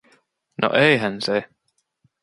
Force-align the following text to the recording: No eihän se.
No 0.61 0.71
eihän 0.73 1.21
se. 1.21 1.45